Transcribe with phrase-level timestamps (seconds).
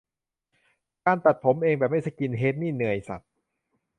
[1.05, 3.21] การตัดผมเองแบบไม่สกินเฮดนี่เหนื่อยสัส